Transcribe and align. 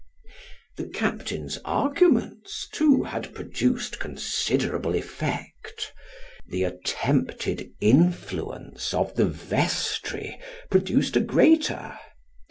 The 0.77 0.87
captain's 0.87 1.59
arguments, 1.63 2.67
too, 2.71 3.03
had 3.03 3.35
produced 3.35 3.99
considerable 3.99 4.95
effect: 4.95 5.93
the 6.47 6.63
attempted 6.63 7.69
influence 7.79 8.95
of 8.95 9.13
the 9.13 9.27
vestry 9.27 10.39
produced 10.71 11.15
a 11.17 11.21
greater. 11.21 11.99